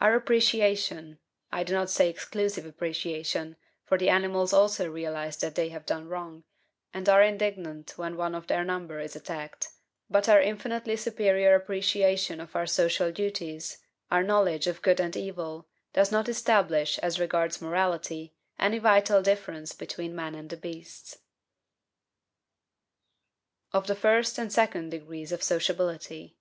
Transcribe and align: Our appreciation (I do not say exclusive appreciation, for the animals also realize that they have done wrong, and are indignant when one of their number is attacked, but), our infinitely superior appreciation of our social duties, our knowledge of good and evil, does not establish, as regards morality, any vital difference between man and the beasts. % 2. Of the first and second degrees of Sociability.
Our 0.00 0.14
appreciation 0.14 1.18
(I 1.50 1.64
do 1.64 1.74
not 1.74 1.90
say 1.90 2.08
exclusive 2.08 2.64
appreciation, 2.64 3.56
for 3.84 3.98
the 3.98 4.08
animals 4.08 4.52
also 4.52 4.88
realize 4.88 5.36
that 5.38 5.56
they 5.56 5.70
have 5.70 5.84
done 5.84 6.06
wrong, 6.06 6.44
and 6.92 7.08
are 7.08 7.20
indignant 7.20 7.98
when 7.98 8.16
one 8.16 8.36
of 8.36 8.46
their 8.46 8.62
number 8.62 9.00
is 9.00 9.16
attacked, 9.16 9.70
but), 10.08 10.28
our 10.28 10.40
infinitely 10.40 10.94
superior 10.94 11.56
appreciation 11.56 12.40
of 12.40 12.54
our 12.54 12.66
social 12.68 13.10
duties, 13.10 13.78
our 14.12 14.22
knowledge 14.22 14.68
of 14.68 14.80
good 14.80 15.00
and 15.00 15.16
evil, 15.16 15.66
does 15.92 16.12
not 16.12 16.28
establish, 16.28 16.98
as 16.98 17.18
regards 17.18 17.60
morality, 17.60 18.32
any 18.60 18.78
vital 18.78 19.22
difference 19.22 19.72
between 19.72 20.14
man 20.14 20.36
and 20.36 20.50
the 20.50 20.56
beasts. 20.56 21.14
% 21.14 21.14
2. 23.72 23.78
Of 23.78 23.86
the 23.88 23.96
first 23.96 24.38
and 24.38 24.52
second 24.52 24.90
degrees 24.90 25.32
of 25.32 25.42
Sociability. 25.42 26.36